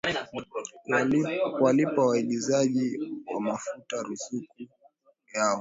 [1.57, 2.99] kuwalipa waagizaji
[3.33, 4.63] wa mafuta ruzuku
[5.35, 5.49] yao